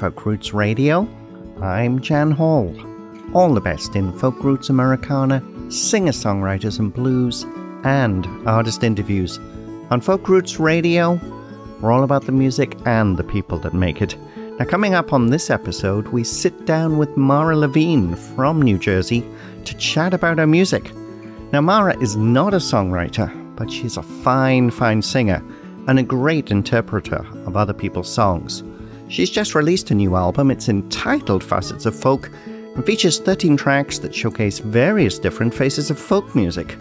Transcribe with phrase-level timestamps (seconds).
[0.00, 1.06] Folk Roots Radio.
[1.60, 2.74] I'm Jan Hall.
[3.34, 7.44] All the best in folk roots Americana, singer songwriters and blues,
[7.84, 9.38] and artist interviews.
[9.90, 11.20] On Folk Roots Radio,
[11.82, 14.16] we're all about the music and the people that make it.
[14.58, 19.22] Now, coming up on this episode, we sit down with Mara Levine from New Jersey
[19.66, 20.94] to chat about her music.
[21.52, 25.44] Now, Mara is not a songwriter, but she's a fine, fine singer
[25.88, 28.62] and a great interpreter of other people's songs.
[29.10, 30.52] She's just released a new album.
[30.52, 35.98] It's entitled Facets of Folk and features 13 tracks that showcase various different faces of
[35.98, 36.76] folk music,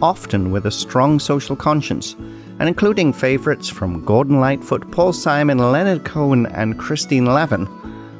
[0.00, 2.14] often with a strong social conscience,
[2.58, 7.68] and including favourites from Gordon Lightfoot, Paul Simon, Leonard Cohen, and Christine Lavin,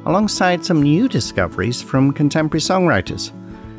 [0.05, 3.31] alongside some new discoveries from contemporary songwriters.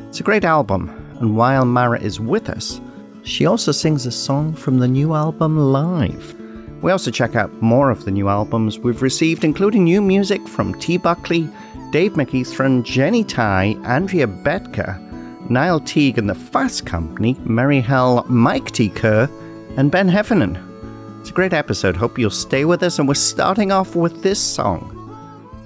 [0.09, 0.89] It's a great album,
[1.21, 2.81] and while Mara is with us,
[3.23, 6.35] she also sings a song from the new album live.
[6.81, 10.79] We also check out more of the new albums we've received, including new music from
[10.79, 10.97] T.
[10.97, 11.49] Buckley,
[11.91, 14.99] Dave McEachran, Jenie Thai, Andrea Bettger,
[15.49, 18.89] Niall Teague and the Fast Company, Mary Hell, Mike T.
[18.89, 19.29] Kerr,
[19.77, 20.57] and Ben Heffernan.
[21.19, 21.95] It's a great episode.
[21.95, 24.93] Hope you'll stay with us, and we're starting off with this song.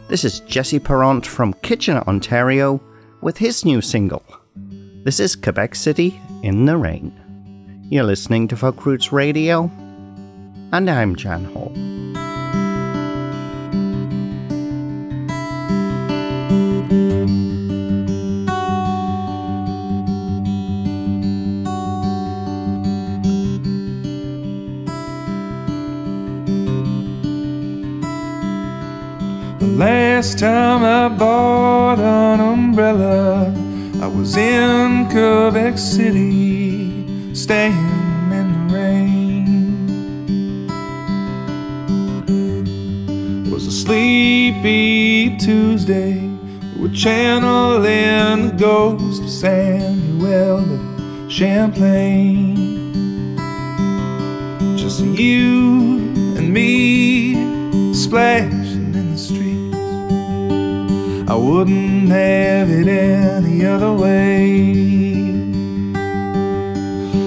[0.08, 2.82] This is Jesse Parent from Kitchener, Ontario,
[3.22, 4.24] with his new single.
[5.04, 7.12] This is Quebec City in the Rain.
[7.90, 9.70] You're listening to Folk Roots Radio,
[10.72, 11.72] and I'm Jan Hall.
[29.60, 33.54] The last time I bought an umbrella,
[34.02, 37.91] I was in Quebec City, staying
[47.02, 52.56] channeling the ghost of Samuel de Champlain.
[54.78, 55.98] Just you
[56.38, 57.34] and me
[57.96, 59.76] splashing in the streets.
[61.28, 64.74] I wouldn't have it any other way.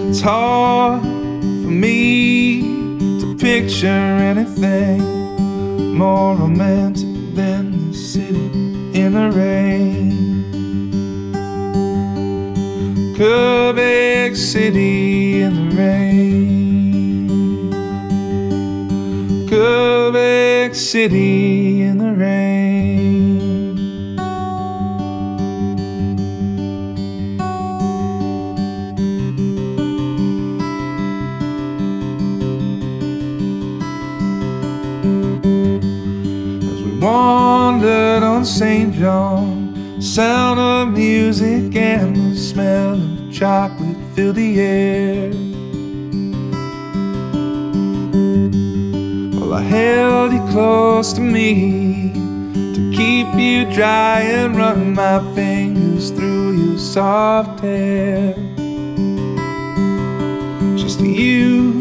[0.09, 2.62] It's hard for me
[3.19, 5.03] to picture anything
[5.99, 8.47] more romantic than this city
[8.95, 9.54] in the rain.
[20.94, 23.81] City in the rain.
[36.62, 38.94] As we wandered on St.
[38.94, 45.31] John, sound of music and the smell of chocolate filled the air.
[49.41, 50.24] Well, I held
[50.55, 58.35] close to me to keep you dry and run my fingers through your soft hair.
[60.77, 61.73] Just you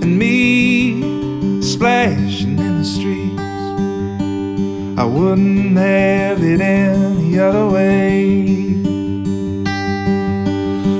[0.00, 3.38] and me splashing in the streets.
[4.98, 8.46] I wouldn't have it any other way.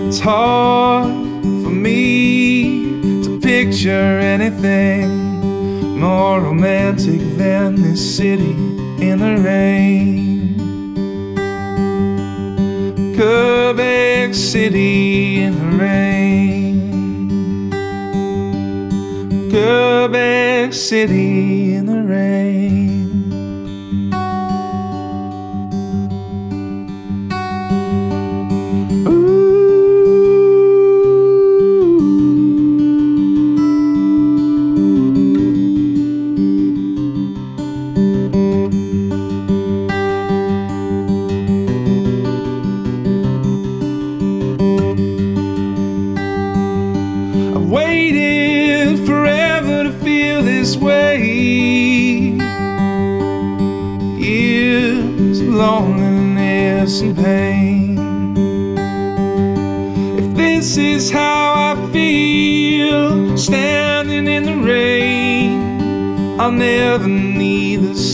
[0.07, 1.09] It's hard
[1.63, 5.26] for me to picture anything
[5.97, 8.53] more romantic than this city
[9.01, 10.55] in the rain.
[13.17, 17.71] Quebec City in the rain.
[19.51, 22.86] Quebec City in the rain.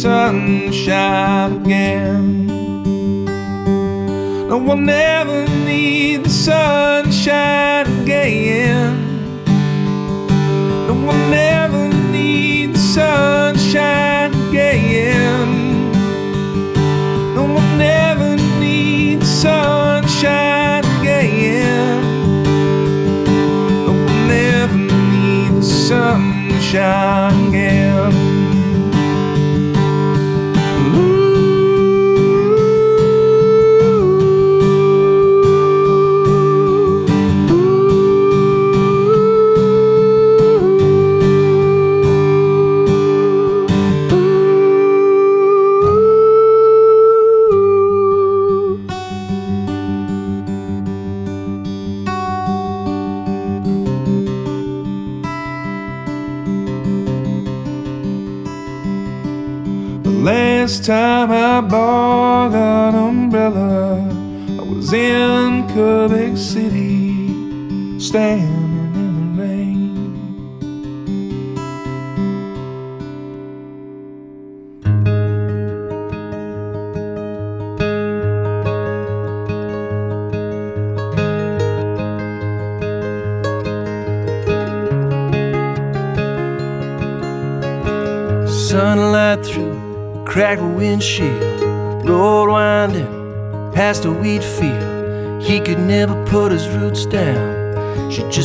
[0.03, 2.47] sunshine again.
[4.49, 8.97] No, we'll never need the sunshine again.
[10.89, 15.93] No, we'll never need the sunshine again.
[17.37, 22.03] No, we'll never need the sunshine again.
[23.87, 28.32] No, we'll never need the sunshine again.
[61.69, 62.02] Time I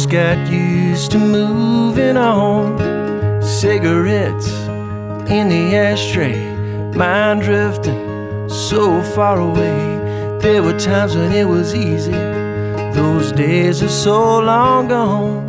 [0.09, 2.77] got used to moving on.
[3.42, 4.50] Cigarettes
[5.30, 6.38] in the ashtray,
[6.95, 10.39] mind drifting so far away.
[10.39, 15.48] There were times when it was easy, those days are so long gone.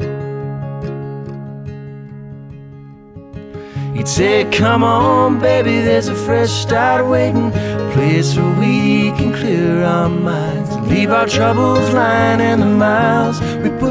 [3.95, 7.53] He'd say, Come on, baby, there's a fresh start waiting.
[7.53, 10.71] A place where we can clear our minds.
[10.89, 13.41] Leave our troubles lying in the miles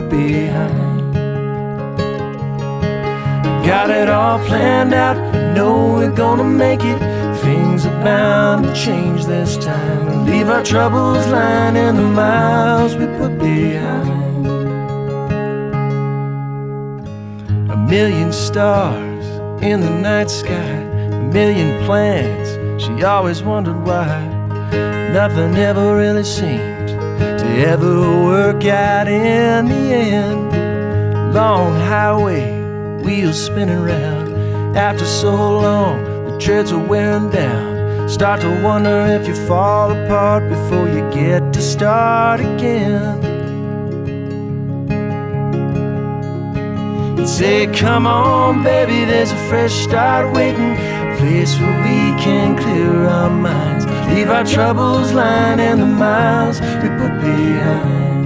[0.01, 1.13] put behind.
[3.65, 5.17] Got it all planned out,
[5.55, 6.99] know we're gonna make it.
[7.41, 10.25] Things are bound to change this time.
[10.25, 14.47] Leave our troubles lying in the miles we put behind.
[17.71, 19.25] A million stars
[19.63, 20.77] in the night sky,
[21.21, 22.47] a million plans.
[22.83, 24.11] She always wondered why
[25.11, 26.76] nothing ever really seemed
[27.57, 31.33] ever work out in the end.
[31.33, 32.51] Long highway,
[33.01, 34.77] wheels spinning round.
[34.77, 38.07] After so long, the treads are wearing down.
[38.07, 43.17] Start to wonder if you fall apart before you get to start again.
[47.25, 50.71] Say, come on, baby, there's a fresh start waiting.
[50.71, 53.76] A place where we can clear our minds.
[54.17, 58.25] Leave our troubles lying in the miles we put behind.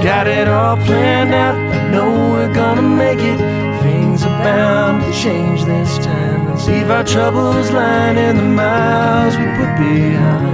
[0.00, 3.38] Got it all planned out, I know we're gonna make it.
[3.82, 6.50] Things are bound to change this time.
[6.50, 10.52] Let's leave our troubles lying in the miles we put behind.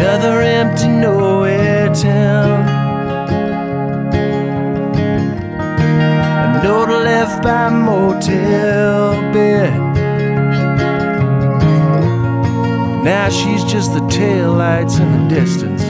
[0.00, 2.69] another empty nowhere town.
[6.62, 9.90] Note left by motel bed.
[13.04, 15.82] Now she's just the tail lights in the distance.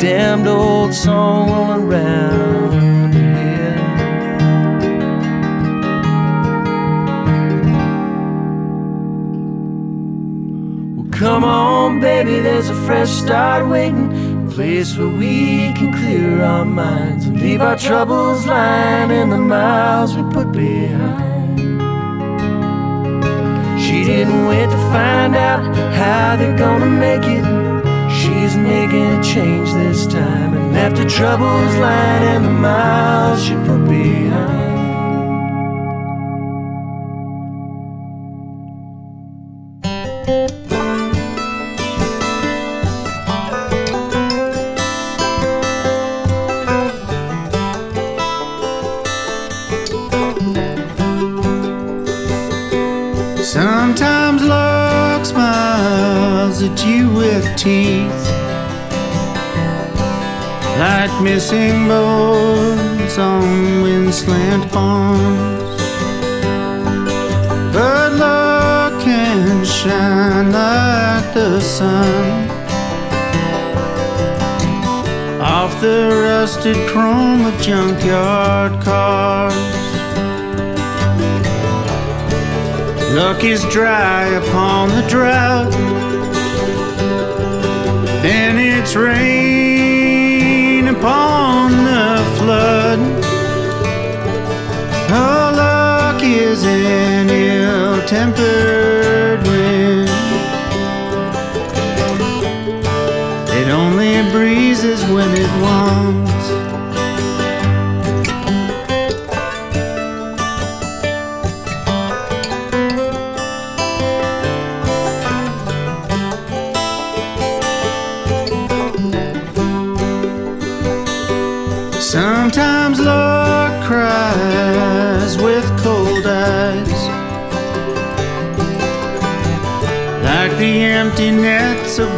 [0.00, 3.80] Damned old song rolling around her head.
[11.12, 14.25] Come on, baby, there's a fresh start waiting.
[14.56, 20.16] Place where we can clear our minds and leave our troubles lying in the miles
[20.16, 21.60] we put behind.
[23.78, 25.60] She didn't wait to find out
[25.92, 27.44] how they're gonna make it.
[28.10, 33.52] She's making a change this time and left her troubles lying in the miles she
[33.56, 34.55] put behind.
[57.66, 58.24] Teeth
[60.78, 65.82] like missing bones on windslant ponds.
[67.74, 72.48] But luck can shine like the sun
[75.40, 79.54] off the rusted chrome of junkyard cars.
[83.18, 85.95] Luck is dry upon the drought,
[88.96, 92.98] rain upon the flood.
[95.10, 99.15] Oh, luck is an ill-tempered wind.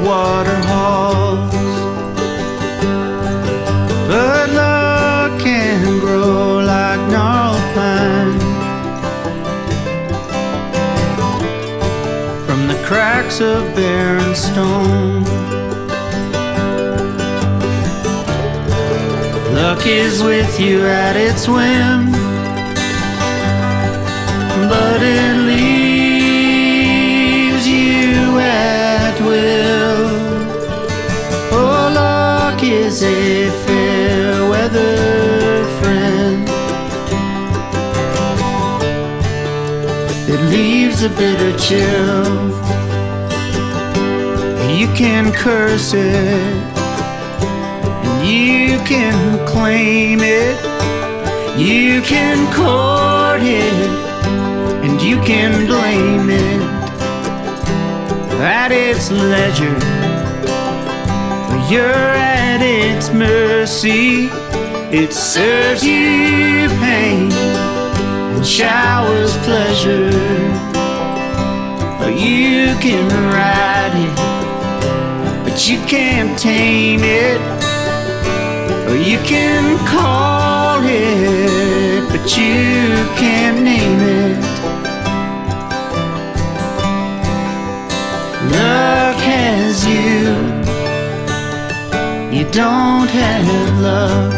[0.08, 1.52] Water halls.
[4.08, 8.38] But luck can grow like gnarled pine
[12.46, 15.24] from the cracks of barren stone.
[19.52, 22.12] Luck is with you at its whim,
[24.72, 25.37] but it
[40.98, 42.48] leaves a bitter chill.
[44.78, 46.04] You can curse it
[48.04, 50.56] and you can claim it,
[51.58, 53.88] you can court it,
[54.84, 56.62] and you can blame it
[58.40, 59.78] at its leisure.
[61.72, 64.28] You're at its mercy,
[64.90, 70.47] it serves you pain and showers pleasure.
[72.18, 77.40] You can ride it, but you can't tame it.
[78.88, 84.36] Or you can call it, but you can't name it.
[88.50, 90.34] Luck has you,
[92.36, 94.34] you don't have luck.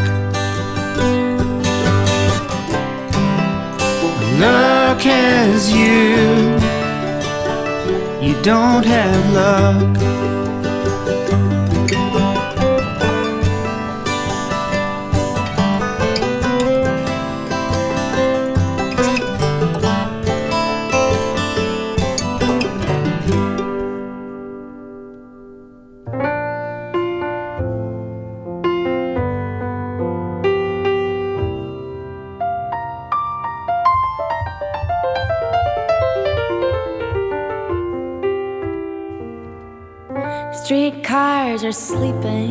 [4.39, 6.59] Luck has you,
[8.23, 10.20] you don't have luck.
[41.73, 42.50] Sleeping.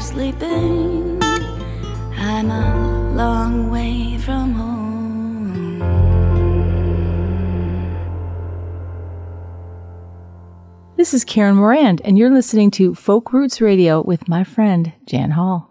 [0.00, 1.18] Sleeping.
[1.22, 5.78] I'm a long way from home.
[10.96, 15.30] This is Karen Morand, and you're listening to Folk Roots Radio with my friend Jan
[15.30, 15.70] Hall.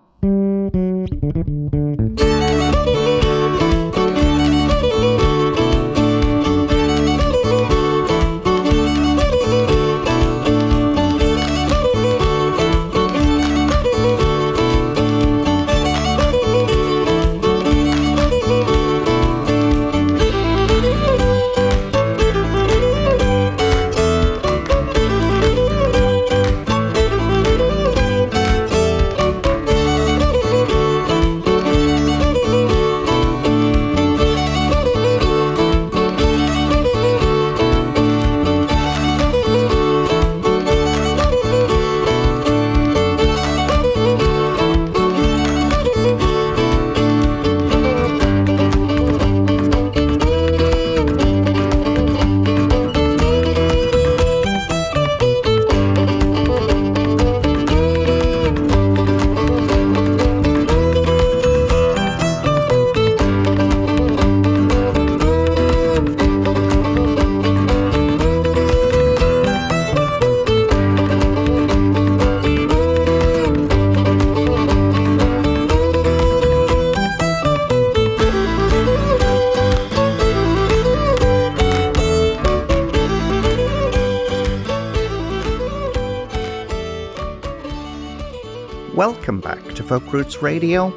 [88.95, 90.93] Welcome back to Folk Roots Radio.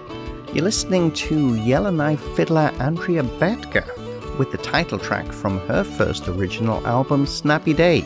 [0.52, 3.86] You're listening to Yellowknife fiddler Andrea Bettger
[4.36, 8.00] with the title track from her first original album, Snappy Day.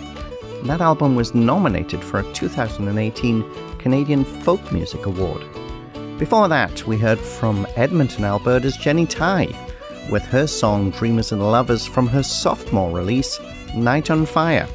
[0.64, 5.42] That album was nominated for a 2018 Canadian Folk Music Award.
[6.18, 9.46] Before that, we heard from Edmonton, Alberta's Jenie Thai
[10.10, 13.40] with her song Dreamers and Lovers from her sophomore release,
[13.74, 14.68] Night on Fire.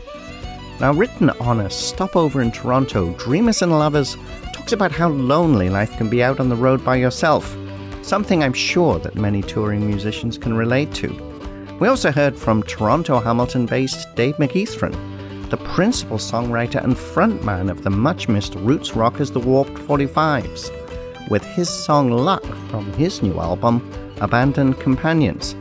[0.80, 4.18] Now, written on a stopover in Toronto, Dreamers and Lovers
[4.64, 7.54] talks about how lonely life can be out on the road by yourself,
[8.02, 11.10] something I'm sure that many touring musicians can relate to.
[11.82, 14.94] We also heard from Toronto Hamilton based Dave McEachran,
[15.50, 20.72] the principal songwriter and frontman of the much missed roots rockers The Warped 45s,
[21.30, 23.86] with his song Luck from his new album,
[24.22, 25.58] Abandoned Companions.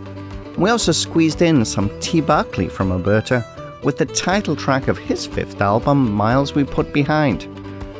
[0.57, 2.21] We also squeezed in some T.
[2.21, 3.45] Buckley from Alberta
[3.83, 7.49] with the title track of his fifth album, Miles We Put Behind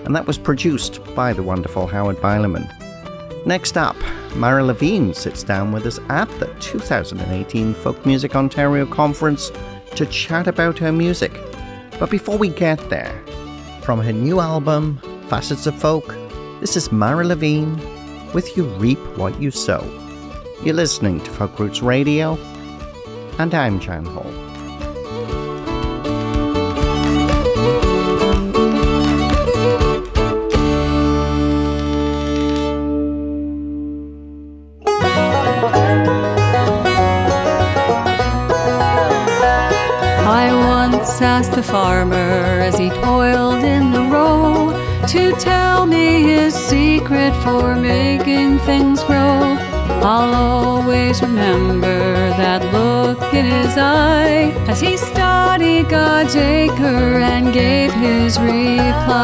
[0.05, 2.67] and that was produced by the wonderful Howard Bilerman.
[3.47, 3.97] Next up,
[4.37, 9.51] Mara Levine sits down with us at the 2018 Folk Music Ontario Conference
[9.97, 11.33] to chat about her music.
[11.99, 13.21] But before we get there,
[13.83, 16.07] from her new album, Facets of Folk,
[16.61, 17.77] this is Mara Levine
[18.33, 19.83] with You Reap What You Sow.
[20.65, 22.37] You're listening to Folk Roots Radio,
[23.39, 24.42] and I'm Jan Hall.
[49.05, 49.57] Grow.
[50.05, 57.93] I'll always remember that look in his eye as he studied God's acre and gave
[57.93, 59.23] his reply.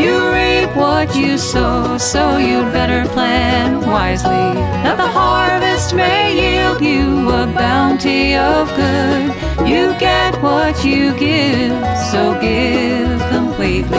[0.00, 6.80] You reap what you sow, so you'd better plan wisely that the harvest may yield
[6.80, 9.32] you a bounty of good.
[9.68, 11.78] You get what you give,
[12.10, 13.98] so give completely.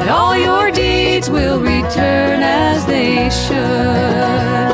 [0.00, 0.89] And all your deeds
[1.28, 4.70] will return as they should.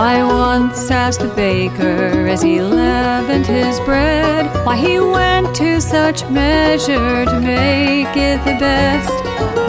[0.00, 6.28] I once asked the baker as he leavened his bread why he went to such
[6.28, 9.14] measure to make it the best.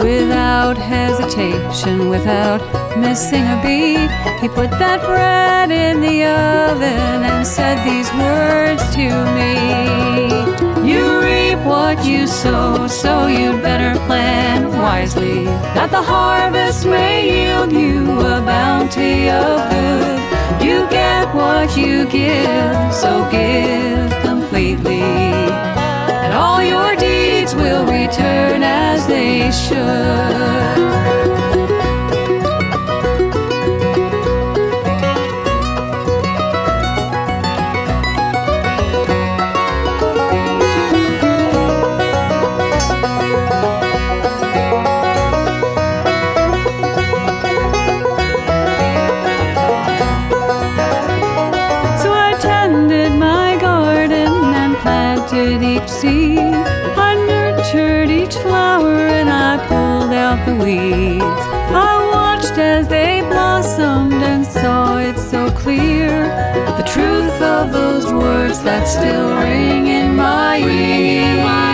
[0.04, 2.60] Without hesitation, without
[2.98, 4.10] missing a beat,
[4.42, 9.08] he put that bread in the oven and said these words to
[9.38, 9.54] me
[10.90, 15.44] You reap what you sow, so you'd better plan wisely
[15.76, 20.20] that the harvest may yield you a bounty of good.
[20.62, 24.19] You get what you give, so give
[24.60, 25.00] completely.
[25.00, 31.59] And all your deeds will return as they should.
[58.30, 61.42] Each flower and I pulled out the weeds.
[61.88, 66.28] I watched as they blossomed and saw it so clear.
[66.76, 71.69] The truth of those words that still ring in my ear.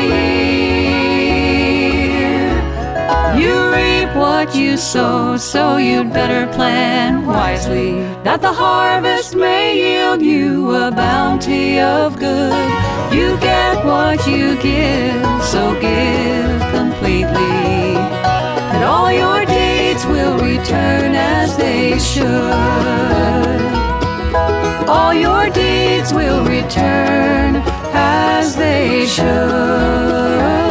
[4.46, 10.90] What you sow, so you'd better plan wisely that the harvest may yield you a
[10.90, 12.52] bounty of good.
[13.12, 17.96] You get what you give, so give completely.
[18.74, 22.26] And all your deeds will return as they should.
[24.88, 27.56] All your deeds will return
[27.92, 30.65] as they should.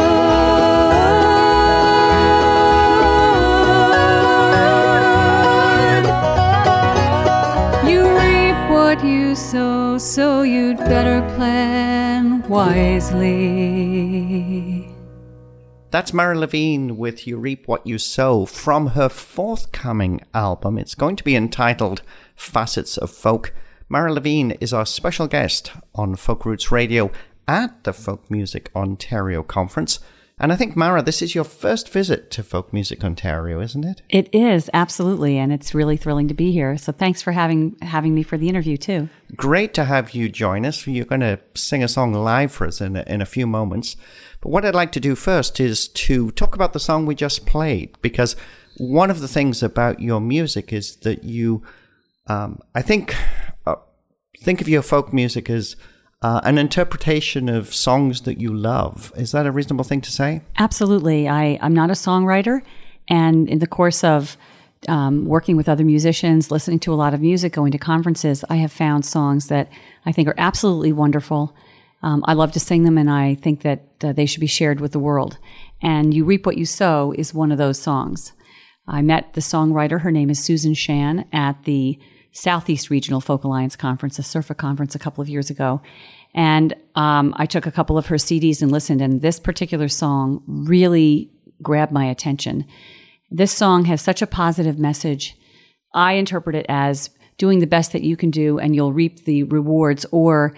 [9.98, 13.36] So you'd better plan wisely.
[15.90, 20.78] That's Mara Levine with You Reap What You Sow from her forthcoming album.
[20.78, 22.02] It's going to be entitled
[22.34, 23.54] Facets of Folk.
[23.88, 27.10] Mara Levine is our special guest on Folk Roots Radio
[27.48, 30.00] at the Folk Music Ontario Conference.
[30.38, 34.02] And I think, Mara, this is your first visit to Folk Music Ontario, isn't it?
[34.10, 36.76] It is absolutely, and it's really thrilling to be here.
[36.76, 39.08] So thanks for having having me for the interview too.
[39.34, 40.86] Great to have you join us.
[40.86, 43.96] You're going to sing a song live for us in a, in a few moments.
[44.42, 47.46] But what I'd like to do first is to talk about the song we just
[47.46, 48.36] played, because
[48.76, 51.62] one of the things about your music is that you,
[52.26, 53.16] um, I think,
[53.66, 53.76] uh,
[54.40, 55.76] think of your folk music as
[56.22, 59.12] uh, an interpretation of songs that you love.
[59.16, 60.40] Is that a reasonable thing to say?
[60.58, 61.28] Absolutely.
[61.28, 62.62] I, I'm not a songwriter,
[63.08, 64.36] and in the course of
[64.88, 68.56] um, working with other musicians, listening to a lot of music, going to conferences, I
[68.56, 69.68] have found songs that
[70.04, 71.54] I think are absolutely wonderful.
[72.02, 74.80] Um, I love to sing them, and I think that uh, they should be shared
[74.80, 75.38] with the world.
[75.82, 78.32] And You Reap What You Sow is one of those songs.
[78.86, 81.98] I met the songwriter, her name is Susan Shan, at the
[82.36, 85.80] Southeast Regional Folk Alliance Conference, a SERFA conference a couple of years ago.
[86.34, 90.42] And um, I took a couple of her CDs and listened, and this particular song
[90.46, 91.30] really
[91.62, 92.66] grabbed my attention.
[93.30, 95.34] This song has such a positive message.
[95.94, 99.44] I interpret it as doing the best that you can do, and you'll reap the
[99.44, 100.54] rewards, or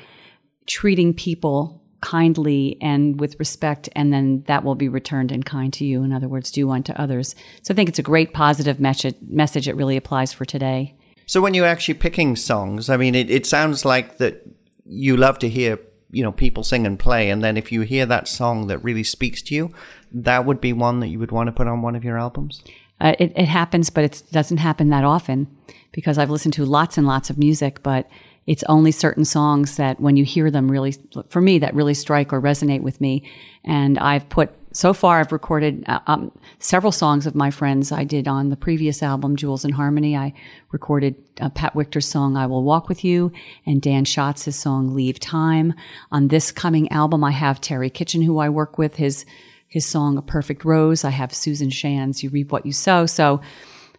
[0.66, 5.84] treating people kindly and with respect, and then that will be returned in kind to
[5.84, 6.02] you.
[6.02, 7.36] In other words, do unto others.
[7.62, 9.14] So I think it's a great positive message.
[9.28, 10.97] Message it really applies for today.
[11.28, 14.44] So when you're actually picking songs, I mean, it, it sounds like that
[14.84, 15.78] you love to hear
[16.10, 19.04] you know people sing and play and then if you hear that song that really
[19.04, 19.70] speaks to you
[20.10, 22.62] that would be one that you would want to put on one of your albums
[23.00, 25.46] Uh, it, it happens, but it doesn't happen that often
[25.92, 28.08] because I've listened to lots and lots of music, but
[28.46, 30.94] it's only certain songs that when you hear them really,
[31.28, 33.22] for me, that really strike or resonate with me.
[33.64, 37.90] And I've put, so far, I've recorded uh, um, several songs of my friends.
[37.90, 40.16] I did on the previous album, Jewels in Harmony.
[40.16, 40.34] I
[40.72, 43.32] recorded uh, Pat Wictor's song, I Will Walk With You,
[43.64, 45.74] and Dan Schatz's song, Leave Time.
[46.10, 49.24] On this coming album, I have Terry Kitchen, who I work with, his
[49.66, 51.04] his song A Perfect Rose.
[51.04, 53.04] I have Susan Shan's You Reap What You Sow.
[53.04, 53.40] So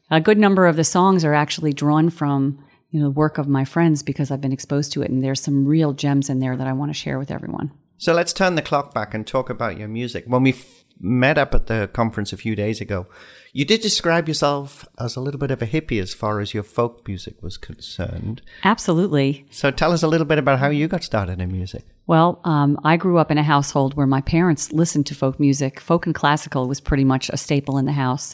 [0.10, 3.48] a good number of the songs are actually drawn from you know the work of
[3.48, 6.58] my friends because I've been exposed to it and there's some real gems in there
[6.58, 7.72] that I want to share with everyone.
[8.00, 10.24] So let's turn the clock back and talk about your music.
[10.26, 13.08] When we f- met up at the conference a few days ago,
[13.52, 16.64] you did describe yourself as a little bit of a hippie as far as your
[16.64, 18.42] folk music was concerned.
[18.64, 19.46] Absolutely.
[19.52, 21.84] So tell us a little bit about how you got started in music.
[22.08, 25.82] Well, um, I grew up in a household where my parents listened to folk music.
[25.82, 28.34] Folk and classical was pretty much a staple in the house.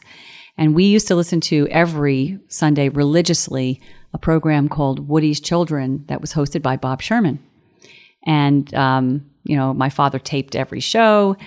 [0.59, 3.81] And we used to listen to every Sunday religiously
[4.13, 7.39] a program called Woody's Children that was hosted by Bob Sherman.
[8.27, 11.37] And, um, you know, my father taped every show.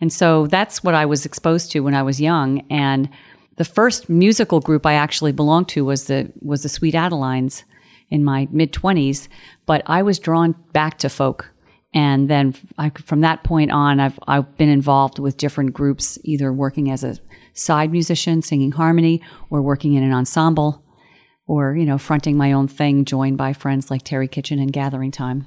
[0.00, 2.64] And so that's what I was exposed to when I was young.
[2.70, 3.10] And
[3.56, 7.64] the first musical group I actually belonged to was the, was the Sweet Adelines
[8.08, 9.28] in my mid 20s.
[9.66, 11.52] But I was drawn back to folk.
[11.92, 16.52] And then I, from that point on, I've, I've been involved with different groups, either
[16.52, 17.16] working as a
[17.54, 20.84] side musician, singing harmony, or working in an ensemble,
[21.46, 25.10] or, you know, fronting my own thing, joined by friends like Terry Kitchen and Gathering
[25.10, 25.46] Time.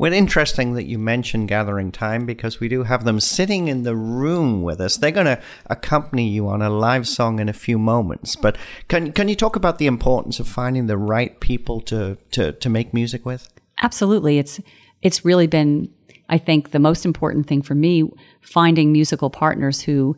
[0.00, 3.94] Well, interesting that you mentioned Gathering Time because we do have them sitting in the
[3.94, 4.96] room with us.
[4.96, 8.34] They're going to accompany you on a live song in a few moments.
[8.34, 8.56] But
[8.88, 12.68] can can you talk about the importance of finding the right people to to, to
[12.70, 13.46] make music with?
[13.82, 14.38] Absolutely.
[14.38, 14.58] It's
[15.02, 15.92] it's really been,
[16.30, 18.10] I think, the most important thing for me,
[18.40, 20.16] finding musical partners who,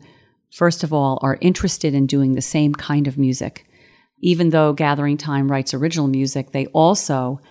[0.49, 3.67] first of all, are interested in doing the same kind of music.
[4.19, 7.41] Even though Gathering Time writes original music, they also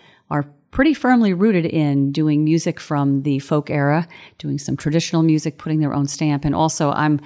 [0.73, 4.09] pretty firmly rooted in doing music from the folk era,
[4.39, 6.45] doing some traditional music, putting their own stamp.
[6.45, 7.21] And also, I'm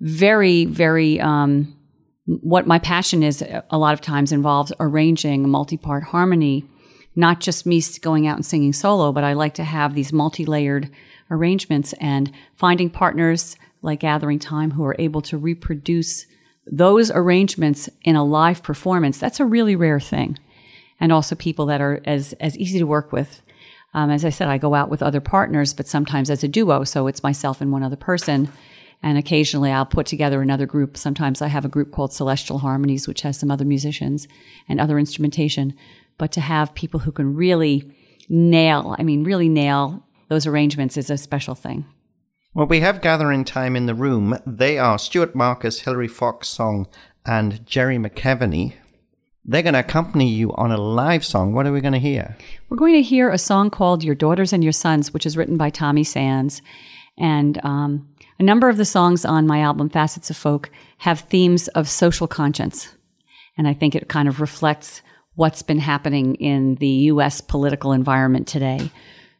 [0.00, 1.76] very, very, um,
[2.24, 6.64] what my passion is a lot of times involves arranging a multi part harmony,
[7.14, 10.46] not just me going out and singing solo, but I like to have these multi
[10.46, 10.90] layered
[11.30, 16.26] arrangements and finding partners like Gathering Time who are able to reproduce
[16.66, 19.18] those arrangements in a live performance.
[19.18, 20.38] That's a really rare thing.
[20.98, 23.42] And also people that are as, as easy to work with.
[23.94, 26.84] Um, as I said, I go out with other partners, but sometimes as a duo.
[26.84, 28.48] So it's myself and one other person.
[29.02, 30.96] And occasionally I'll put together another group.
[30.96, 34.26] Sometimes I have a group called Celestial Harmonies, which has some other musicians
[34.68, 35.74] and other instrumentation.
[36.18, 37.94] But to have people who can really
[38.28, 41.84] nail, I mean, really nail those arrangements is a special thing.
[42.54, 44.38] Well, we have gathering time in the room.
[44.46, 46.88] They are Stuart Marcus, Hilary Fox Song,
[47.24, 48.74] and Jerry McKeveny.
[49.48, 51.52] They're going to accompany you on a live song.
[51.52, 52.36] What are we going to hear?
[52.68, 55.56] We're going to hear a song called Your Daughters and Your Sons, which is written
[55.56, 56.62] by Tommy Sands.
[57.16, 61.68] And um, a number of the songs on my album, Facets of Folk, have themes
[61.68, 62.94] of social conscience.
[63.56, 65.00] And I think it kind of reflects
[65.36, 67.40] what's been happening in the U.S.
[67.40, 68.90] political environment today.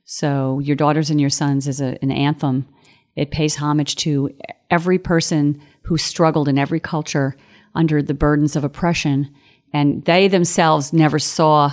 [0.04, 2.68] So, Your Daughters and Your Sons is a, an anthem
[3.16, 4.30] it pays homage to
[4.70, 7.36] every person who struggled in every culture
[7.74, 9.34] under the burdens of oppression,
[9.72, 11.72] and they themselves never saw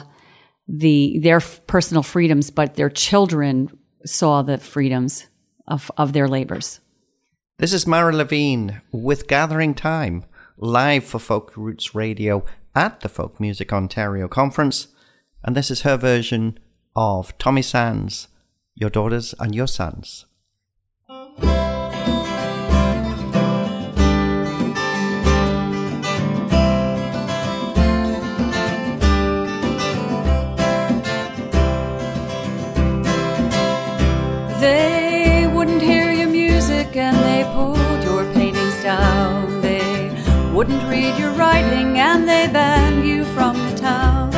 [0.68, 3.70] the their personal freedoms, but their children
[4.06, 5.28] saw the freedoms
[5.68, 6.80] of, of their labors.
[7.58, 10.26] This is Mara Levine with Gathering Time,
[10.58, 12.44] live for Folk Roots Radio
[12.76, 14.88] at the Folk Music Ontario Conference,
[15.44, 16.60] and this is her version
[16.96, 18.28] of Tommy Sands,
[18.76, 20.26] Your Daughters and Your Sons.
[40.64, 44.32] Wouldn't read your writing and they banned you from the town.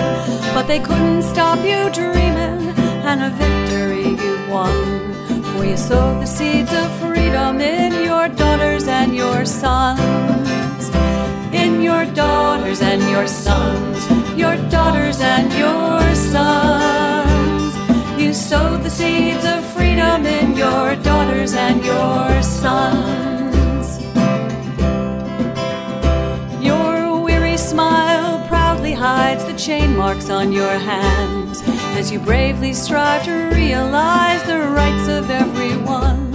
[0.55, 2.73] But they couldn't stop you dreaming
[3.05, 5.13] and a victory you won.
[5.51, 10.89] For you sowed the seeds of freedom in your daughters and your sons.
[11.53, 14.09] In your daughters and your sons.
[14.35, 17.71] Your daughters and your sons.
[18.19, 23.44] You sowed the seeds of freedom in your daughters and your sons.
[29.65, 31.63] Chain marks on your hands
[31.97, 36.31] as you bravely strive to realize the rights of everyone.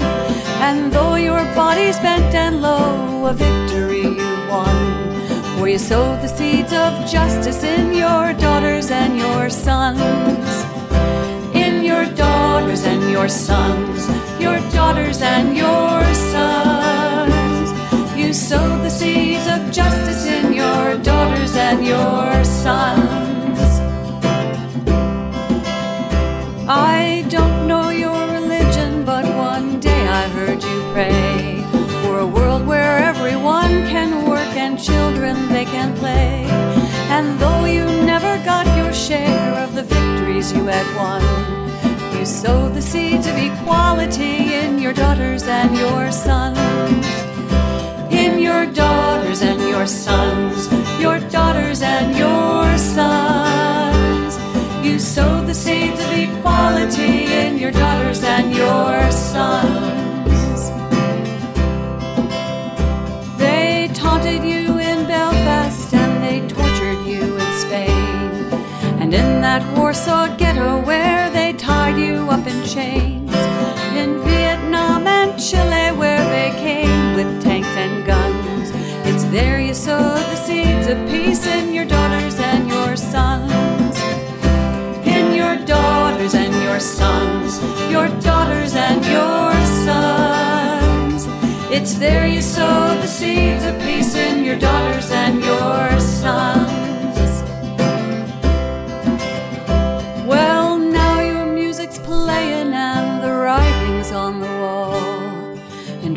[0.66, 4.78] And though your body's bent and low, a victory you won.
[5.56, 10.50] For you sowed the seeds of justice in your daughters and your sons.
[11.54, 14.08] In your daughters and your sons,
[14.40, 16.99] your daughters and your sons.
[18.30, 23.58] You sowed the seeds of justice in your daughters and your sons.
[26.68, 31.66] I don't know your religion, but one day I heard you pray
[32.04, 36.44] for a world where everyone can work and children they can play.
[37.10, 41.20] And though you never got your share of the victories you had won,
[42.16, 47.19] you sowed the seeds of equality in your daughters and your sons.
[48.20, 50.68] In your daughters and your sons,
[51.00, 54.32] your daughters and your sons.
[54.86, 60.60] You sowed the seeds of equality in your daughters and your sons.
[63.38, 68.52] They taunted you in Belfast and they tortured you in Spain.
[69.00, 73.34] And in that Warsaw ghetto where they tied you up in chains.
[74.02, 75.89] In Vietnam and Chile
[77.76, 78.70] and guns.
[79.08, 83.96] It's there you sow the seeds of peace in your daughters and your sons
[85.06, 89.52] In your daughters and your sons, your daughters and your
[89.84, 91.26] sons.
[91.72, 96.89] It's there you sow the seeds of peace in your daughters and your sons.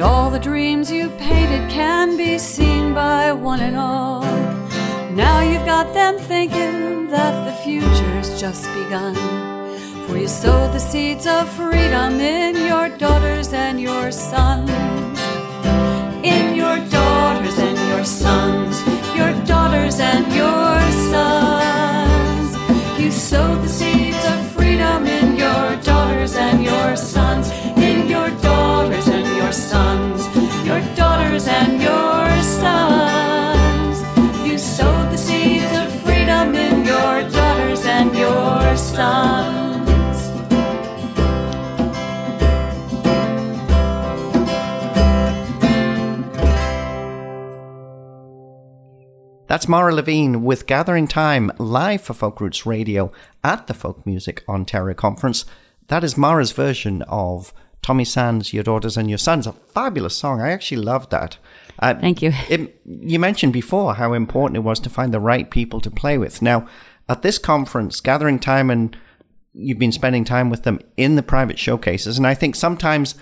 [0.04, 4.22] All the dreams you painted can be seen by one and all.
[5.12, 9.16] Now you've got them thinking that the future's just begun.
[10.06, 14.70] For you sow the seeds of freedom in your daughters and your sons.
[16.24, 18.76] In your daughters and your sons,
[19.16, 20.80] your daughters and your
[21.13, 22.52] sons.
[23.00, 25.08] You sow the seeds of freedom
[49.54, 53.12] That's Mara Levine with Gathering Time live for Folk Roots Radio
[53.44, 55.46] at the Folk Music Ontario Conference.
[55.89, 59.46] That is Mara's version of Tommy Sands' Your Daughters and Your Sons.
[59.46, 60.42] A fabulous song.
[60.42, 61.38] I actually love that.
[61.78, 62.32] Uh, Thank you.
[62.50, 66.18] It, you mentioned before how important it was to find the right people to play
[66.18, 66.42] with.
[66.42, 66.68] Now,
[67.08, 68.98] at this conference, Gathering Time, and
[69.54, 73.13] you've been spending time with them in the private showcases, and I think sometimes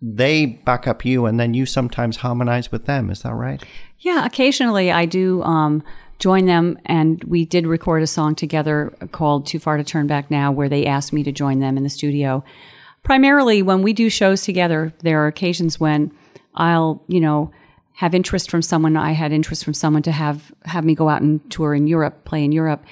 [0.00, 3.10] they back up you and then you sometimes harmonize with them.
[3.10, 3.64] Is that right?
[4.04, 5.82] Yeah, occasionally I do um,
[6.18, 10.30] join them, and we did record a song together called Too Far to Turn Back
[10.30, 12.44] Now, where they asked me to join them in the studio.
[13.02, 16.12] Primarily, when we do shows together, there are occasions when
[16.54, 17.50] I'll, you know,
[17.94, 18.94] have interest from someone.
[18.94, 22.26] I had interest from someone to have have me go out and tour in Europe,
[22.26, 22.84] play in Europe,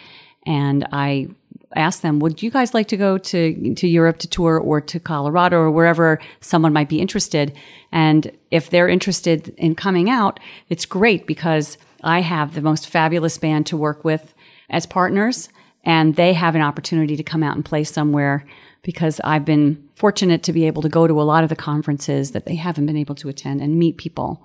[0.47, 1.29] and I
[1.77, 5.01] asked them, "Would you guys like to go to to Europe to tour, or to
[5.01, 7.53] Colorado, or wherever someone might be interested?"
[7.91, 13.39] And if they're interested in coming out, it's great because I have the most fabulous
[13.39, 14.35] band to work with
[14.71, 15.49] as partners,
[15.85, 18.45] and they have an opportunity to come out and play somewhere
[18.83, 22.33] because I've been fortunate to be able to go to a lot of the conferences
[22.33, 24.43] that they haven't been able to attend and meet people.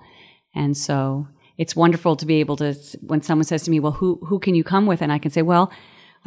[0.54, 4.20] And so it's wonderful to be able to when someone says to me, "Well, who
[4.26, 5.72] who can you come with?" and I can say, "Well,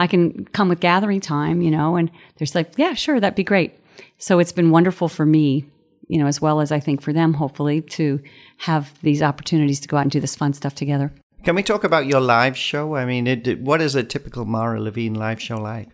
[0.02, 3.44] I can come with gathering time, you know." And they're like, "Yeah, sure, that'd be
[3.44, 3.72] great."
[4.18, 5.66] So it's been wonderful for me,
[6.08, 8.20] you know, as well as I think for them, hopefully, to
[8.58, 11.12] have these opportunities to go out and do this fun stuff together.
[11.44, 12.96] Can we talk about your live show?
[12.96, 15.90] I mean, it, what is a typical Mara Levine live show like?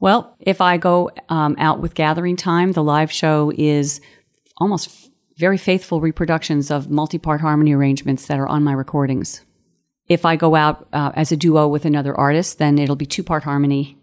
[0.00, 4.00] Well, if I go um, out with Gathering Time, the live show is
[4.58, 9.40] almost f- very faithful reproductions of multi part harmony arrangements that are on my recordings.
[10.08, 13.22] If I go out uh, as a duo with another artist, then it'll be two
[13.22, 13.98] part harmony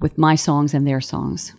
[0.00, 1.54] with my songs and their songs.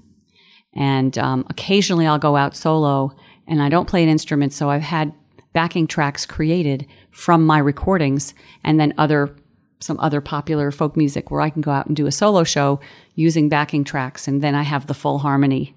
[0.74, 3.16] And um, occasionally I'll go out solo
[3.48, 5.14] and I don't play an instrument, so I've had
[5.54, 8.34] backing tracks created from my recordings
[8.64, 9.36] and then other
[9.80, 12.80] some other popular folk music where I can go out and do a solo show
[13.16, 15.76] using backing tracks, and then I have the full harmony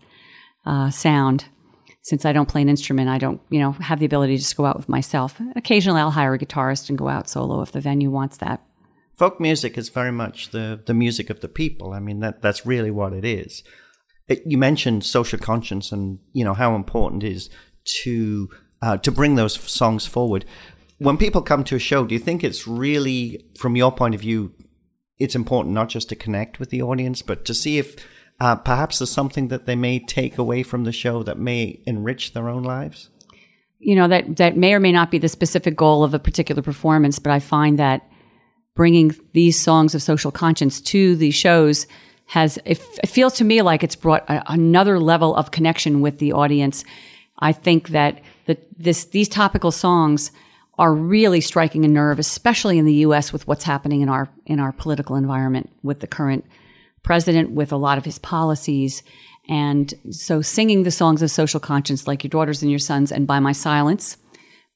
[0.67, 1.47] uh, sound.
[2.05, 4.57] Since I don't play an instrument, I don't, you know, have the ability to just
[4.57, 5.41] go out with myself.
[5.57, 8.63] Occasionally, I'll hire a guitarist and go out solo if the venue wants that.
[9.15, 11.93] Folk music is very much the, the music of the people.
[11.93, 13.63] I mean, that that's really what it is.
[14.29, 17.51] It, you mentioned social conscience and you know how important it is
[18.03, 18.49] to
[18.81, 20.45] uh, to bring those songs forward
[20.99, 24.21] when people come to a show, do you think it's really, from your point of
[24.21, 24.53] view,
[25.19, 27.97] it's important not just to connect with the audience, but to see if
[28.45, 32.35] uh, perhaps there's something that they may take away from the show that may enrich
[32.35, 33.09] their own lives?
[33.79, 36.61] You know, that, that may or may not be the specific goal of a particular
[36.61, 38.07] performance, but I find that
[38.77, 41.87] bringing these songs of social conscience to the shows
[42.27, 46.19] has, it, it feels to me like it's brought a, another level of connection with
[46.19, 46.85] the audience.
[47.39, 50.33] I think that the, this, these topical songs
[50.79, 53.33] are really striking a nerve, especially in the U.S.
[53.33, 56.45] with what's happening in our in our political environment with the current
[57.05, 59.05] president, with a lot of his policies,
[59.49, 63.27] and so singing the songs of social conscience, like "Your Daughters and Your Sons" and
[63.27, 64.17] "By My Silence,"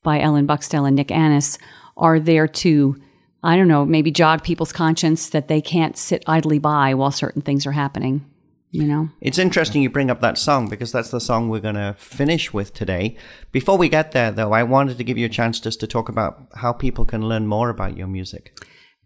[0.04, 1.58] by Ellen Bukstel and Nick Annis,
[1.96, 2.96] are there to
[3.42, 7.40] I don't know, maybe jog people's conscience that they can't sit idly by while certain
[7.42, 8.24] things are happening
[8.70, 9.08] you know?
[9.20, 12.52] It's interesting you bring up that song because that's the song we're going to finish
[12.52, 13.16] with today.
[13.52, 16.08] Before we get there though i wanted to give you a chance just to talk
[16.08, 18.54] about how people can learn more about your music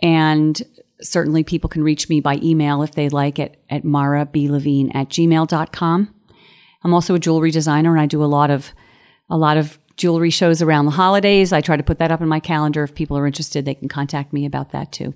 [0.00, 0.60] And
[1.00, 6.14] certainly people can reach me by email if they'd like at, at maurablevine at gmail.com.
[6.82, 8.72] I'm also a jewelry designer and I do a lot of
[9.28, 11.52] a lot of jewelry shows around the holidays.
[11.52, 12.82] I try to put that up in my calendar.
[12.82, 15.14] If people are interested, they can contact me about that too.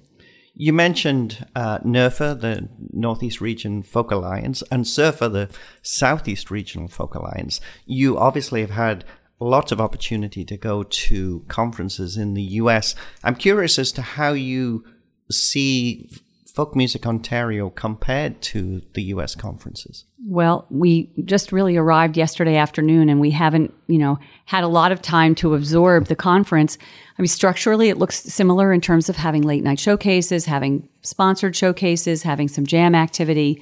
[0.56, 5.50] You mentioned uh, NERFA, the Northeast Region Folk Alliance, and SERFA, the
[5.82, 7.60] Southeast Regional Folk Alliance.
[7.86, 9.04] You obviously have had
[9.40, 12.94] lots of opportunity to go to conferences in the US.
[13.24, 14.84] I'm curious as to how you
[15.30, 16.08] see
[16.54, 20.04] Folk Music Ontario compared to the US conferences?
[20.24, 24.92] Well, we just really arrived yesterday afternoon and we haven't, you know, had a lot
[24.92, 26.78] of time to absorb the conference.
[27.18, 31.56] I mean, structurally, it looks similar in terms of having late night showcases, having sponsored
[31.56, 33.60] showcases, having some jam activity.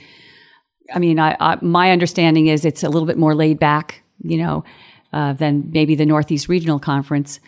[0.95, 4.37] I mean, I, I, my understanding is it's a little bit more laid back, you
[4.37, 4.65] know,
[5.15, 7.41] uh, than maybe the Northeast Regional Conference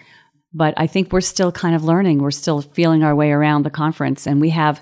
[0.57, 2.19] but I think we're still kind of learning.
[2.19, 4.81] We're still feeling our way around the conference, and we have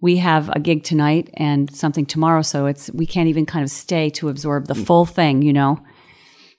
[0.00, 2.42] we have a gig tonight and something tomorrow.
[2.42, 4.86] So it's we can't even kind of stay to absorb the mm.
[4.86, 5.80] full thing, you know.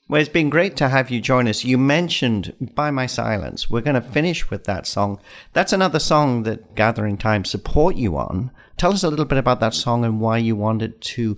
[0.07, 1.63] Well, it's been great to have you join us.
[1.63, 3.71] You mentioned By My Silence.
[3.71, 5.19] We're going to finish with that song.
[5.53, 8.51] That's another song that Gathering Time support you on.
[8.77, 11.37] Tell us a little bit about that song and why you wanted to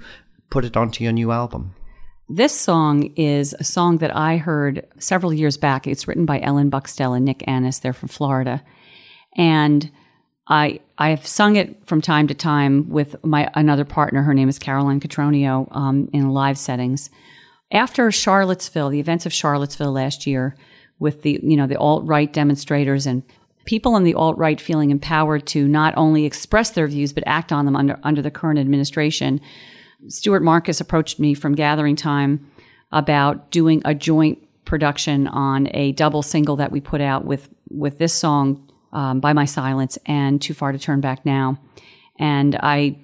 [0.49, 1.75] put it onto your new album.
[2.27, 5.87] This song is a song that I heard several years back.
[5.87, 7.79] It's written by Ellen Bukstel and Nick Annis.
[7.79, 8.63] They're from Florida.
[9.37, 9.89] And
[10.47, 14.23] I I've sung it from time to time with my another partner.
[14.23, 17.09] Her name is Caroline Catronio um, in live settings.
[17.71, 20.55] After Charlottesville, the events of Charlottesville last year,
[20.99, 23.23] with the you know the alt right demonstrators and
[23.65, 27.51] people in the alt right feeling empowered to not only express their views but act
[27.51, 29.41] on them under under the current administration,
[30.07, 32.49] Stuart Marcus approached me from Gathering Time
[32.91, 37.97] about doing a joint production on a double single that we put out with with
[37.97, 41.59] this song um, by my silence and too far to turn back now.
[42.19, 42.97] And i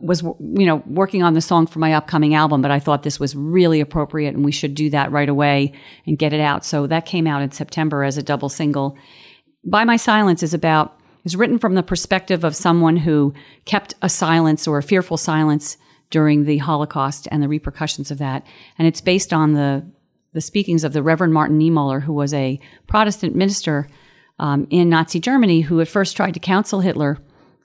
[0.00, 3.18] was you know working on the song for my upcoming album but i thought this
[3.18, 5.72] was really appropriate and we should do that right away
[6.06, 6.64] and get it out.
[6.64, 8.96] So that came out in september as a double single.
[9.64, 13.34] By my silence is about is written from the perspective of someone who
[13.66, 15.76] kept a silence or a fearful silence
[16.08, 18.44] during the holocaust and the repercussions of that.
[18.78, 19.84] And it's based on the
[20.32, 23.88] the speakings of the reverend martin niemöller who was a protestant minister
[24.40, 27.18] um, in Nazi Germany who at first tried to counsel Hitler.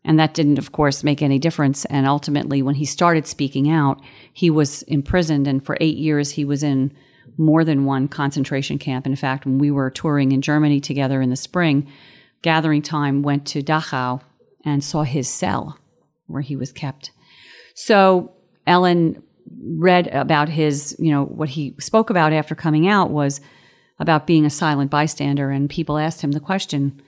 [0.03, 1.83] And that didn't, of course, make any difference.
[1.85, 3.99] And ultimately, when he started speaking out,
[4.31, 5.47] he was imprisoned.
[5.47, 6.93] And for eight years, he was in
[7.37, 9.07] more than one concentration camp.
[9.07, 11.91] In fact, when we were touring in Germany together in the spring,
[12.43, 14.21] gathering time went to Dachau
[14.63, 15.79] and saw his cell
[16.27, 17.09] where he was kept.
[17.73, 18.31] So
[18.67, 19.23] Ellen
[19.63, 23.41] read about his, you know, what he spoke about after coming out was
[23.99, 27.01] about being a silent bystander, and people asked him the question,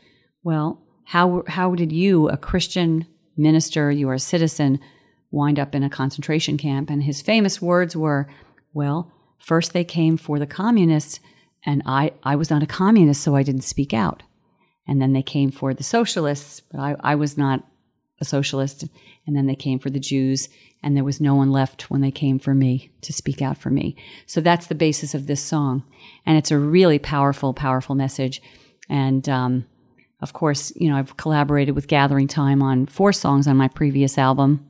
[0.43, 4.79] well, how, how did you, a Christian minister, you are a citizen,
[5.31, 6.89] wind up in a concentration camp?
[6.89, 8.27] And his famous words were,
[8.73, 11.19] well, first they came for the communists,
[11.65, 14.23] and I, I was not a communist, so I didn't speak out.
[14.87, 17.65] And then they came for the socialists, but I, I was not
[18.21, 18.85] a socialist.
[19.25, 20.47] And then they came for the Jews,
[20.83, 23.69] and there was no one left when they came for me to speak out for
[23.69, 23.95] me.
[24.25, 25.83] So that's the basis of this song.
[26.25, 28.41] And it's a really powerful, powerful message.
[28.89, 29.65] And um,
[30.21, 34.17] of course, you know, I've collaborated with Gathering Time on four songs on my previous
[34.17, 34.67] album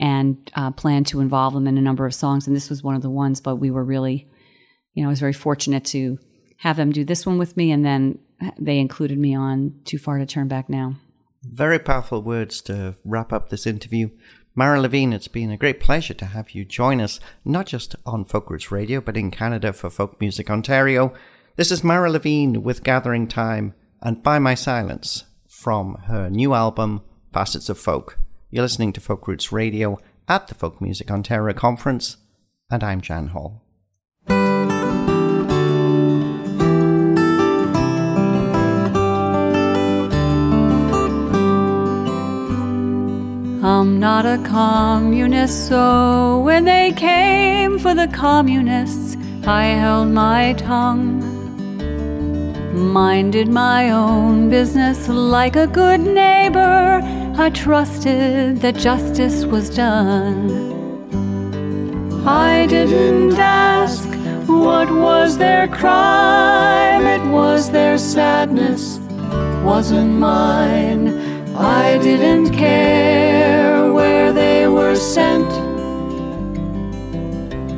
[0.00, 2.46] and uh, plan to involve them in a number of songs.
[2.46, 4.28] And this was one of the ones, but we were really,
[4.92, 6.18] you know, I was very fortunate to
[6.58, 7.70] have them do this one with me.
[7.70, 8.18] And then
[8.58, 10.96] they included me on Too Far to Turn Back Now.
[11.44, 14.10] Very powerful words to wrap up this interview.
[14.56, 18.24] Mara Levine, it's been a great pleasure to have you join us, not just on
[18.24, 21.12] Folk Roots Radio, but in Canada for Folk Music Ontario.
[21.56, 27.02] This is Mara Levine with Gathering Time and By My Silence from her new album,
[27.32, 28.20] Facets of Folk.
[28.48, 29.98] You're listening to Folk Roots Radio
[30.28, 32.18] at the Folk Music Ontario Conference,
[32.70, 33.60] and I'm Jan Hall.
[43.64, 51.22] I'm not a communist, so when they came for the communists, I held my tongue.
[52.92, 57.00] Minded my own business like a good neighbor,
[57.38, 60.50] I trusted that justice was done.
[62.26, 64.06] I didn't ask
[64.46, 68.98] what was their crime, it was their sadness,
[69.64, 71.23] wasn't mine.
[71.56, 75.48] I didn't care where they were sent.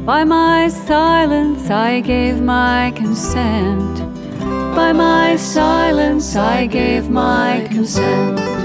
[0.07, 3.99] By my silence, I gave my consent.
[4.74, 8.56] By my silence, I gave my consent.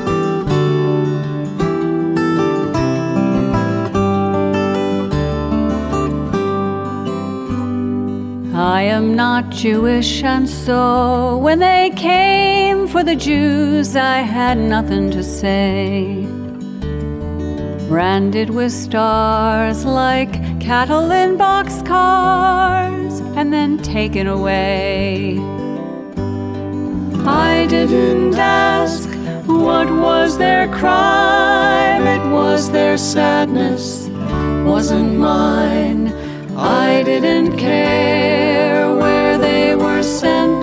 [8.61, 15.09] I am not Jewish, and so when they came for the Jews, I had nothing
[15.11, 16.27] to say.
[17.89, 25.39] Branded with stars like cattle in boxcars, and then taken away.
[27.25, 29.09] I didn't ask
[29.47, 34.07] what was their crime, it was their sadness,
[34.63, 36.30] wasn't mine.
[36.63, 40.61] I didn't care where they were sent.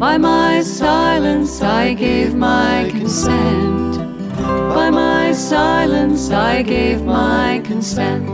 [0.00, 3.98] By my silence, I gave my consent.
[4.74, 8.28] By my silence, I gave my consent.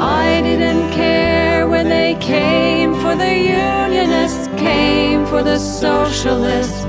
[0.00, 6.82] I didn't care when they came for the Unionists, came for the Socialists,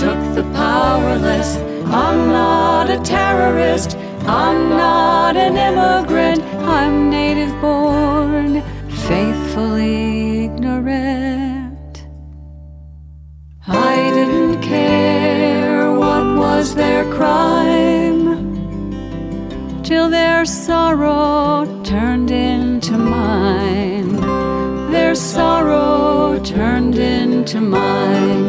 [0.00, 1.56] took the powerless.
[1.86, 3.96] I'm not a terrorist.
[4.26, 8.62] I'm not an immigrant, I'm native born,
[9.08, 12.06] faithfully ignorant.
[13.66, 18.22] I didn't care what was their crime
[19.82, 24.20] till their sorrow turned into mine.
[24.92, 28.41] Their sorrow turned into mine.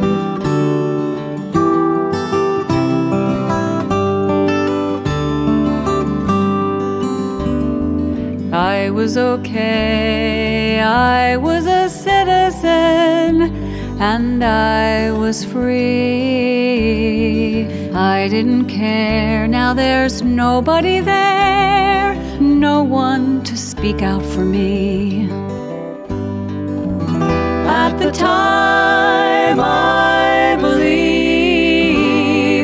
[9.03, 13.51] Was okay, I was a citizen,
[13.99, 16.87] and I was free.
[17.93, 25.27] I didn't care, now there's nobody there, no one to speak out for me.
[27.83, 31.83] At the time, I believed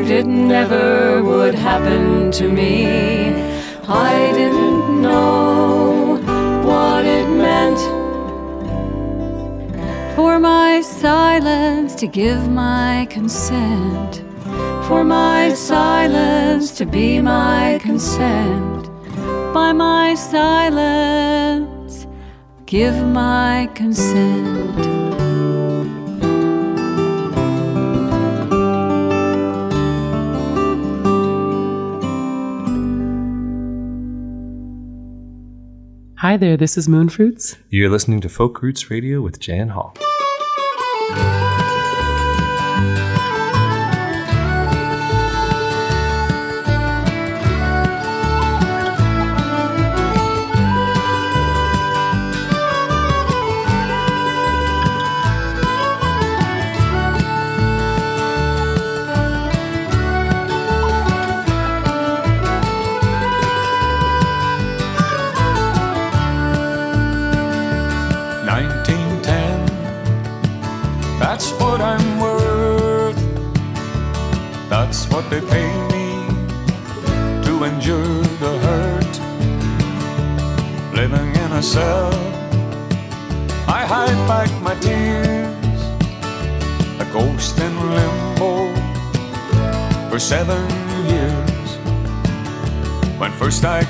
[0.09, 3.33] it never would happen to me.
[3.89, 5.78] I didn't know
[10.19, 14.17] for my silence to give my consent,
[14.85, 18.89] for my silence to be my consent,
[19.53, 22.05] by my silence,
[22.65, 25.28] give my consent.
[36.21, 37.55] Hi there, this is Moonfruits.
[37.69, 39.95] You're listening to Folk Roots Radio with Jan Hall.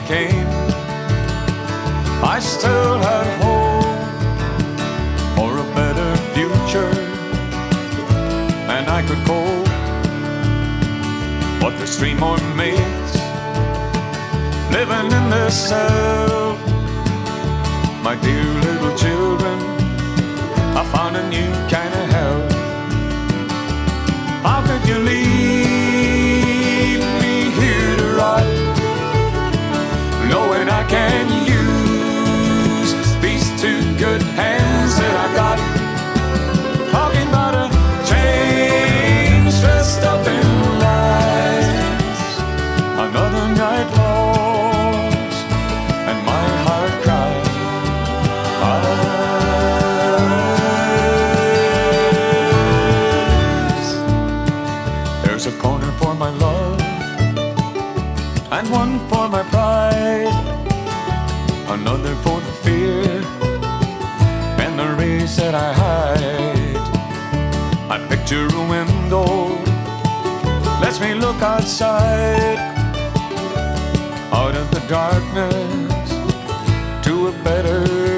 [0.09, 0.58] Came,
[77.29, 78.08] a better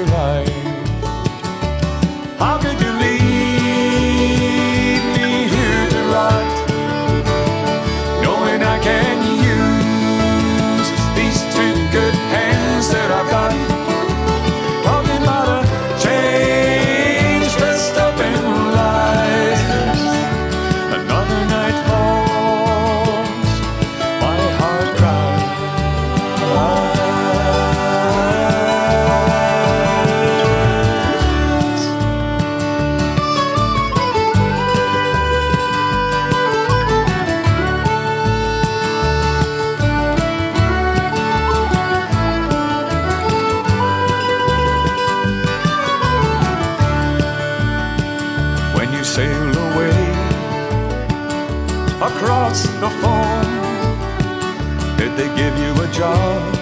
[55.92, 56.54] job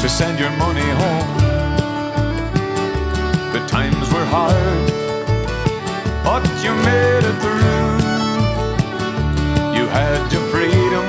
[0.00, 1.36] to send your money home?
[3.52, 4.86] The times were hard,
[6.24, 7.60] but you made it through.
[9.76, 11.06] You had your freedom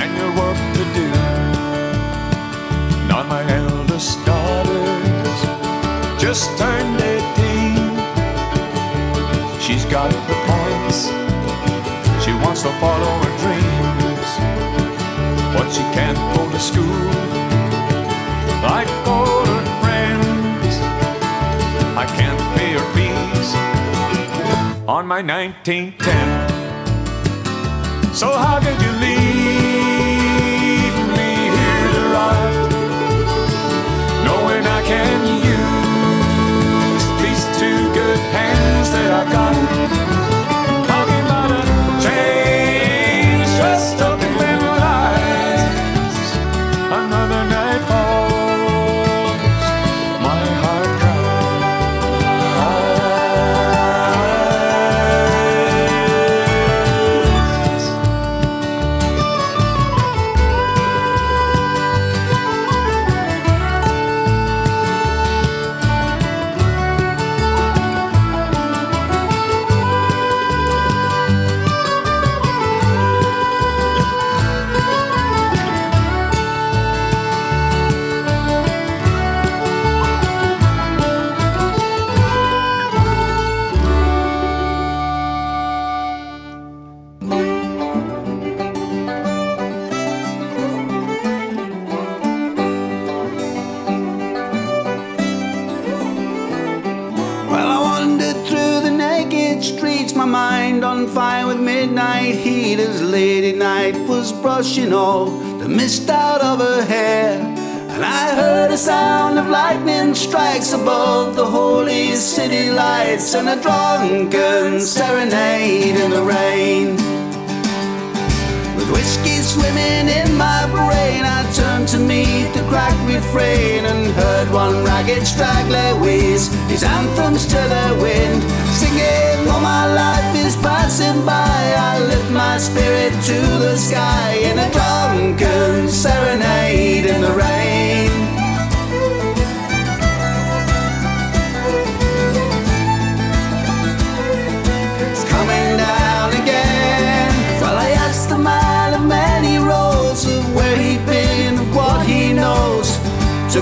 [0.00, 1.08] and your work to do.
[3.08, 5.38] Now my eldest daughters
[6.20, 7.12] just turned 18.
[9.60, 10.98] She's got the points.
[12.24, 13.71] She wants to follow her dreams,
[15.92, 17.06] can't go to school
[18.62, 20.80] like older friends.
[22.02, 23.50] I can't pay your fees
[24.88, 28.14] on my 1910.
[28.14, 29.31] So how could you leave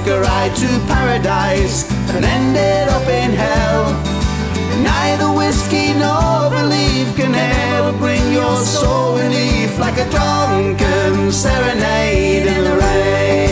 [0.01, 3.93] Took a ride to paradise and ended up in hell.
[4.83, 12.65] Neither whiskey nor belief can ever bring your soul relief like a drunken serenade in
[12.65, 13.50] the rain.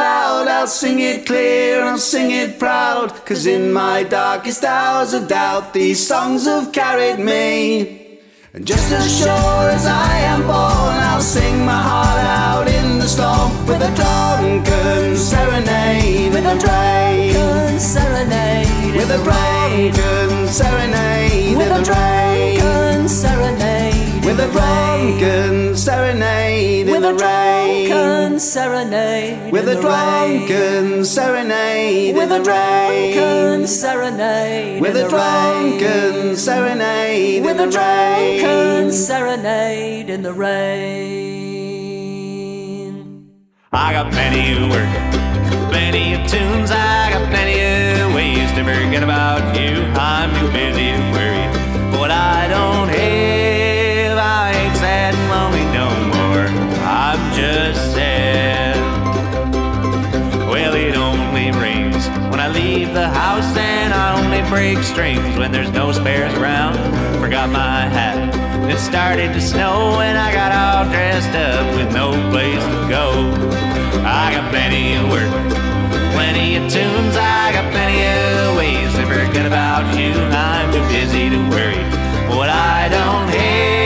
[0.00, 3.08] Aloud, I'll sing it clear, I'll sing it proud.
[3.26, 8.18] Cause in my darkest hours of doubt, these songs have carried me.
[8.52, 13.08] And just as sure as I am born, I'll sing my heart out in the
[13.14, 21.84] storm with a drunken serenade with a drunken serenade with a drunken serenade with a
[21.84, 22.19] drunken serenade
[24.30, 32.40] with a drunken serenade in with a drunken serenade with a drunken serenade with a
[32.40, 40.60] drunken serenade with a drunken serenade with a drunken serenade in the rain.
[43.72, 44.88] I got plenty of work,
[45.72, 46.70] plenty of tunes.
[46.70, 47.60] I got plenty
[48.00, 49.79] of ways to forget about you.
[64.82, 66.74] Strings when there's no spares around.
[67.20, 68.18] Forgot my hat.
[68.70, 73.04] It started to snow, and I got all dressed up with no place to go.
[74.04, 75.30] I got plenty of work,
[76.14, 77.16] plenty of tunes.
[77.16, 80.12] I got plenty of ways to forget about you.
[80.12, 81.82] I'm too busy to worry.
[82.36, 83.79] What I don't have,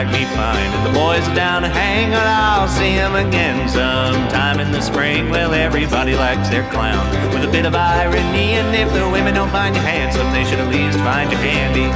[0.00, 0.72] like me fine.
[0.72, 4.80] And the boys are down to hang, but I'll see 'em again sometime in the
[4.80, 5.28] spring.
[5.28, 8.48] Well, everybody likes their clown with a bit of irony.
[8.60, 11.88] And if the women don't find you handsome, they should at least find you handy.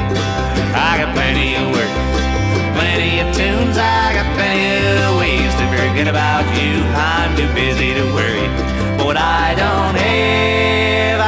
[0.88, 1.92] I got plenty of work,
[2.76, 3.78] plenty of tunes.
[3.78, 4.68] I got plenty
[5.06, 6.72] of ways to forget about you.
[7.12, 8.48] I'm too busy to worry.
[8.98, 11.20] But what I don't have,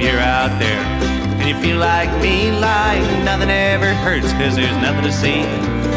[0.00, 0.80] you're out there
[1.40, 5.42] and you feel like me, like nothing ever hurts cause there's nothing to see,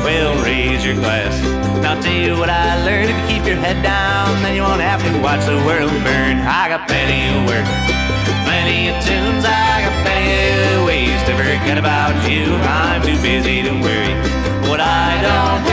[0.04, 1.36] well, raise your glass.
[1.78, 3.10] And I'll tell you what I learned.
[3.10, 6.40] If you keep your head down, then you won't have to watch the world burn.
[6.44, 7.68] I got plenty of work,
[8.48, 9.44] plenty of tunes.
[9.44, 12.56] I got plenty of ways to forget about you.
[12.64, 14.16] I'm too busy to worry.
[14.68, 15.73] What I don't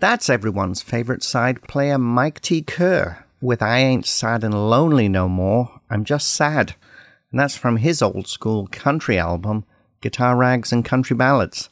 [0.00, 2.62] That's everyone's favourite side player, Mike T.
[2.62, 6.74] Kerr, with I Ain't Sad and Lonely No More, I'm Just Sad.
[7.30, 9.66] And that's from his old school country album,
[10.00, 11.68] Guitar Rags and Country Ballads.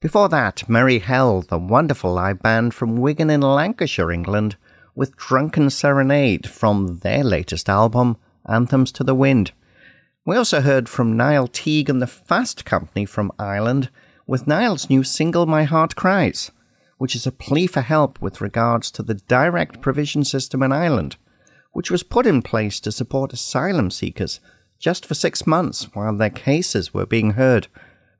[0.00, 4.54] Before that, Merry Hell, the wonderful live band from Wigan in Lancashire, England,
[4.94, 8.16] with Drunken Serenade from their latest album,
[8.48, 9.50] Anthems to the Wind.
[10.24, 13.90] We also heard from Niall Teague and the Fast Company from Ireland
[14.28, 16.52] with Niall's new single My Heart Cries,
[17.04, 21.16] which is a plea for help with regards to the direct provision system in Ireland,
[21.72, 24.40] which was put in place to support asylum seekers
[24.78, 27.68] just for six months while their cases were being heard,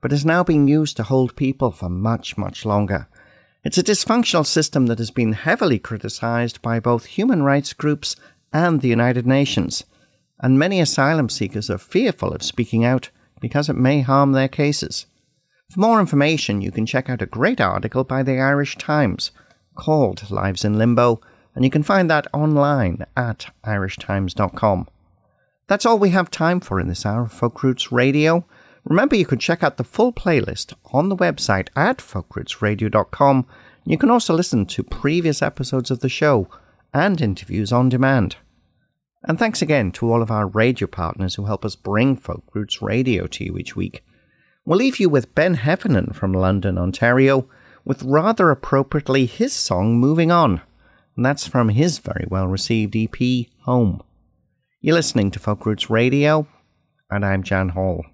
[0.01, 3.07] but is now being used to hold people for much, much longer.
[3.63, 8.15] It's a dysfunctional system that has been heavily criticized by both human rights groups
[8.53, 9.83] and the United Nations,
[10.39, 13.09] and many asylum seekers are fearful of speaking out
[13.41, 15.07] because it may harm their cases.
[15.69, 19.31] For more information, you can check out a great article by the Irish Times
[19.75, 21.19] called Lives in Limbo,
[21.53, 24.87] and you can find that online at irishtimes.com.
[25.67, 28.45] That's all we have time for in this hour of Folk Roots Radio.
[28.83, 33.47] Remember, you can check out the full playlist on the website at folkrootsradio.com.
[33.83, 36.47] You can also listen to previous episodes of the show
[36.93, 38.37] and interviews on demand.
[39.23, 42.81] And thanks again to all of our radio partners who help us bring Folk Roots
[42.83, 44.03] Radio to you each week.
[44.65, 47.47] We'll leave you with Ben Heffernan from London, Ontario,
[47.85, 50.59] with rather appropriately his song Moving On.
[51.15, 54.01] And that's from his very well received EP, Home.
[54.81, 56.47] You're listening to Folk Roots Radio,
[57.11, 58.05] and I'm Jan Hall.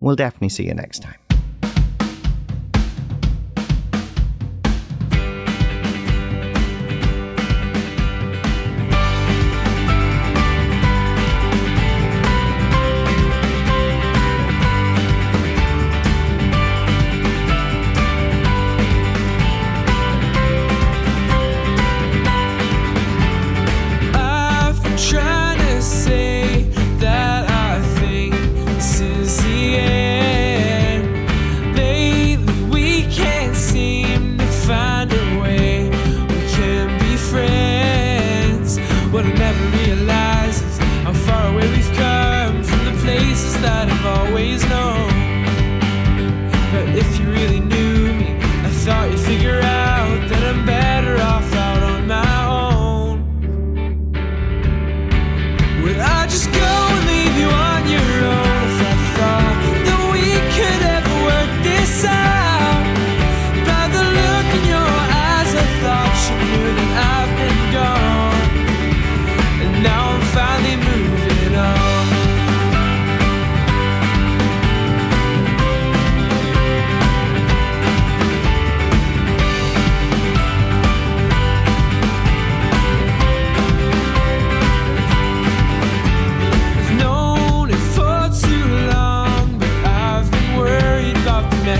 [0.00, 1.27] We'll definitely see you next time.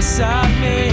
[0.01, 0.88] About the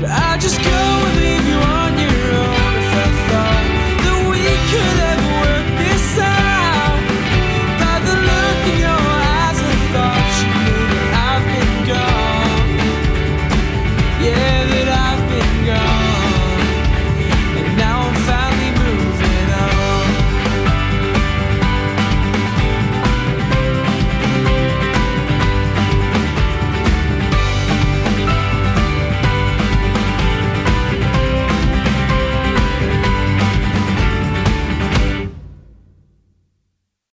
[0.00, 1.87] Would I just go and leave you on